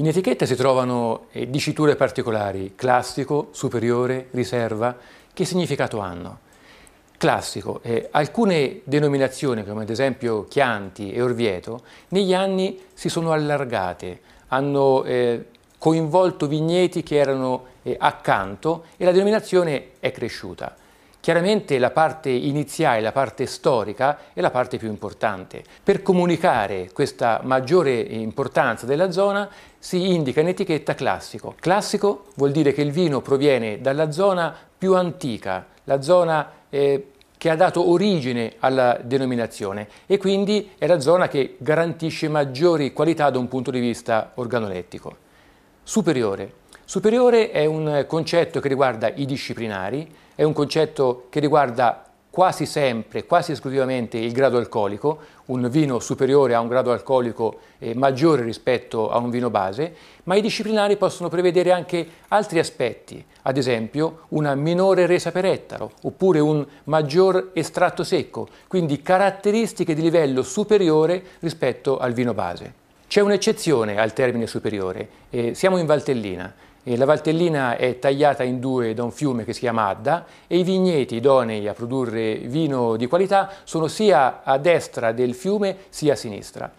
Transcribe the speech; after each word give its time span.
In 0.00 0.06
etichetta 0.06 0.46
si 0.46 0.54
trovano 0.54 1.26
eh, 1.32 1.50
diciture 1.50 1.96
particolari, 1.96 2.74
classico, 2.76 3.48
superiore, 3.50 4.28
riserva. 4.30 4.96
Che 5.32 5.44
significato 5.44 5.98
hanno? 5.98 6.38
Classico, 7.16 7.80
eh, 7.82 8.06
alcune 8.12 8.82
denominazioni 8.84 9.64
come 9.64 9.82
ad 9.82 9.90
esempio 9.90 10.44
Chianti 10.44 11.10
e 11.10 11.20
Orvieto 11.20 11.82
negli 12.10 12.32
anni 12.32 12.80
si 12.94 13.08
sono 13.08 13.32
allargate, 13.32 14.20
hanno 14.48 15.02
eh, 15.02 15.46
coinvolto 15.78 16.46
vigneti 16.46 17.02
che 17.02 17.16
erano 17.16 17.64
eh, 17.82 17.96
accanto 17.98 18.84
e 18.98 19.04
la 19.04 19.10
denominazione 19.10 19.94
è 19.98 20.12
cresciuta. 20.12 20.76
Chiaramente 21.20 21.78
la 21.78 21.90
parte 21.90 22.30
iniziale, 22.30 23.00
la 23.00 23.12
parte 23.12 23.46
storica, 23.46 24.18
è 24.32 24.40
la 24.40 24.50
parte 24.50 24.78
più 24.78 24.88
importante. 24.88 25.62
Per 25.82 26.02
comunicare 26.02 26.90
questa 26.92 27.40
maggiore 27.42 27.98
importanza 27.98 28.86
della 28.86 29.10
zona 29.10 29.48
si 29.78 30.12
indica 30.12 30.40
in 30.40 30.48
etichetta 30.48 30.94
classico. 30.94 31.54
Classico 31.58 32.26
vuol 32.36 32.52
dire 32.52 32.72
che 32.72 32.82
il 32.82 32.92
vino 32.92 33.20
proviene 33.20 33.80
dalla 33.80 34.10
zona 34.10 34.54
più 34.78 34.94
antica, 34.94 35.66
la 35.84 36.00
zona 36.00 36.50
eh, 36.70 37.12
che 37.38 37.50
ha 37.50 37.56
dato 37.56 37.88
origine 37.88 38.54
alla 38.58 38.98
denominazione 39.02 39.88
e 40.06 40.18
quindi 40.18 40.72
è 40.76 40.86
la 40.86 41.00
zona 41.00 41.28
che 41.28 41.56
garantisce 41.58 42.28
maggiori 42.28 42.92
qualità 42.92 43.30
da 43.30 43.38
un 43.38 43.48
punto 43.48 43.70
di 43.70 43.80
vista 43.80 44.32
organolettico. 44.34 45.16
Superiore. 45.82 46.66
Superiore 46.90 47.50
è 47.50 47.66
un 47.66 48.06
concetto 48.08 48.60
che 48.60 48.68
riguarda 48.68 49.12
i 49.12 49.26
disciplinari, 49.26 50.10
è 50.34 50.42
un 50.42 50.54
concetto 50.54 51.26
che 51.28 51.38
riguarda 51.38 52.02
quasi 52.30 52.64
sempre, 52.64 53.26
quasi 53.26 53.52
esclusivamente 53.52 54.16
il 54.16 54.32
grado 54.32 54.56
alcolico, 54.56 55.18
un 55.48 55.68
vino 55.70 55.98
superiore 55.98 56.54
a 56.54 56.60
un 56.60 56.68
grado 56.68 56.90
alcolico 56.90 57.58
eh, 57.78 57.94
maggiore 57.94 58.42
rispetto 58.42 59.10
a 59.10 59.18
un 59.18 59.28
vino 59.28 59.50
base, 59.50 59.94
ma 60.22 60.36
i 60.36 60.40
disciplinari 60.40 60.96
possono 60.96 61.28
prevedere 61.28 61.72
anche 61.72 62.06
altri 62.28 62.58
aspetti, 62.58 63.22
ad 63.42 63.58
esempio 63.58 64.20
una 64.28 64.54
minore 64.54 65.04
resa 65.04 65.30
per 65.30 65.44
ettaro 65.44 65.90
oppure 66.04 66.40
un 66.40 66.66
maggior 66.84 67.50
estratto 67.52 68.02
secco, 68.02 68.48
quindi 68.66 69.02
caratteristiche 69.02 69.92
di 69.94 70.00
livello 70.00 70.42
superiore 70.42 71.22
rispetto 71.40 71.98
al 71.98 72.14
vino 72.14 72.32
base. 72.32 72.86
C'è 73.06 73.20
un'eccezione 73.20 73.98
al 73.98 74.14
termine 74.14 74.46
superiore, 74.46 75.08
eh, 75.28 75.54
siamo 75.54 75.76
in 75.76 75.84
Valtellina, 75.84 76.54
la 76.96 77.04
Valtellina 77.04 77.76
è 77.76 77.98
tagliata 77.98 78.42
in 78.42 78.60
due 78.60 78.94
da 78.94 79.02
un 79.02 79.10
fiume 79.10 79.44
che 79.44 79.52
si 79.52 79.60
chiama 79.60 79.88
Adda 79.88 80.24
e 80.46 80.58
i 80.58 80.62
vigneti 80.62 81.16
idonei 81.16 81.68
a 81.68 81.74
produrre 81.74 82.36
vino 82.36 82.96
di 82.96 83.06
qualità 83.06 83.50
sono 83.64 83.88
sia 83.88 84.42
a 84.42 84.58
destra 84.58 85.12
del 85.12 85.34
fiume 85.34 85.76
sia 85.88 86.14
a 86.14 86.16
sinistra. 86.16 86.72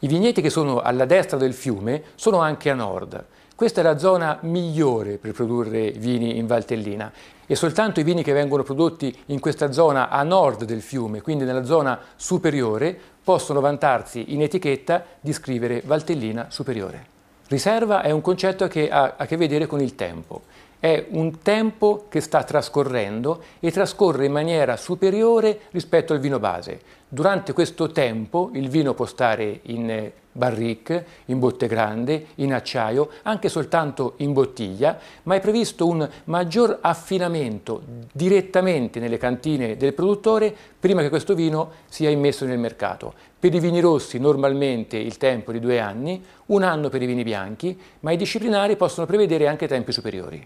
I 0.00 0.06
vigneti 0.06 0.42
che 0.42 0.50
sono 0.50 0.80
alla 0.80 1.06
destra 1.06 1.38
del 1.38 1.54
fiume 1.54 2.02
sono 2.14 2.40
anche 2.40 2.68
a 2.68 2.74
nord. 2.74 3.24
Questa 3.56 3.80
è 3.80 3.84
la 3.84 3.98
zona 3.98 4.38
migliore 4.42 5.16
per 5.16 5.32
produrre 5.32 5.92
vini 5.92 6.36
in 6.36 6.46
Valtellina 6.46 7.12
e 7.46 7.54
soltanto 7.54 8.00
i 8.00 8.02
vini 8.02 8.22
che 8.22 8.32
vengono 8.32 8.64
prodotti 8.64 9.16
in 9.26 9.38
questa 9.38 9.70
zona 9.70 10.08
a 10.08 10.22
nord 10.24 10.64
del 10.64 10.82
fiume, 10.82 11.22
quindi 11.22 11.44
nella 11.44 11.64
zona 11.64 11.98
superiore, 12.16 12.98
possono 13.22 13.60
vantarsi 13.60 14.34
in 14.34 14.42
etichetta 14.42 15.04
di 15.20 15.32
scrivere 15.32 15.82
Valtellina 15.84 16.46
superiore. 16.50 17.13
Riserva 17.48 18.02
è 18.02 18.10
un 18.10 18.20
concetto 18.20 18.68
che 18.68 18.88
ha 18.88 19.14
a 19.16 19.26
che 19.26 19.36
vedere 19.36 19.66
con 19.66 19.80
il 19.80 19.94
tempo. 19.94 20.42
È 20.78 21.06
un 21.10 21.40
tempo 21.40 22.06
che 22.08 22.20
sta 22.20 22.42
trascorrendo 22.42 23.42
e 23.60 23.70
trascorre 23.70 24.26
in 24.26 24.32
maniera 24.32 24.76
superiore 24.76 25.60
rispetto 25.70 26.12
al 26.12 26.20
vino 26.20 26.38
base. 26.38 26.80
Durante 27.14 27.52
questo 27.52 27.92
tempo 27.92 28.50
il 28.54 28.68
vino 28.68 28.92
può 28.92 29.06
stare 29.06 29.60
in 29.66 30.10
barrique, 30.32 31.06
in 31.26 31.38
botte 31.38 31.68
grande, 31.68 32.26
in 32.36 32.52
acciaio, 32.52 33.08
anche 33.22 33.48
soltanto 33.48 34.14
in 34.16 34.32
bottiglia, 34.32 34.98
ma 35.22 35.36
è 35.36 35.40
previsto 35.40 35.86
un 35.86 36.10
maggior 36.24 36.76
affinamento 36.80 37.82
direttamente 38.12 38.98
nelle 38.98 39.16
cantine 39.16 39.76
del 39.76 39.94
produttore 39.94 40.52
prima 40.80 41.02
che 41.02 41.08
questo 41.08 41.36
vino 41.36 41.70
sia 41.86 42.10
immesso 42.10 42.46
nel 42.46 42.58
mercato. 42.58 43.14
Per 43.38 43.54
i 43.54 43.60
vini 43.60 43.78
rossi 43.78 44.18
normalmente 44.18 44.96
il 44.96 45.16
tempo 45.16 45.52
è 45.52 45.54
di 45.54 45.60
due 45.60 45.78
anni, 45.78 46.20
un 46.46 46.64
anno 46.64 46.88
per 46.88 47.00
i 47.00 47.06
vini 47.06 47.22
bianchi, 47.22 47.80
ma 48.00 48.10
i 48.10 48.16
disciplinari 48.16 48.74
possono 48.74 49.06
prevedere 49.06 49.46
anche 49.46 49.68
tempi 49.68 49.92
superiori. 49.92 50.44